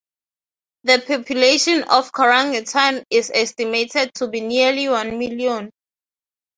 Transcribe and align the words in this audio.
The 0.83 1.03
population 1.05 1.83
of 1.83 2.11
Korangi 2.11 2.67
Town 2.71 3.03
is 3.11 3.29
estimated 3.31 4.11
to 4.15 4.29
be 4.29 4.41
nearly 4.41 4.89
one 4.89 5.19
million. 5.19 5.69